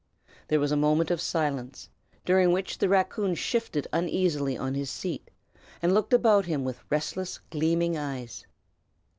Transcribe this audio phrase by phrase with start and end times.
[0.47, 1.87] There was a moment of silence,
[2.25, 5.29] during which the raccoon shifted uneasily on his seat,
[5.79, 8.47] and looked about him with restless, gleaming eyes.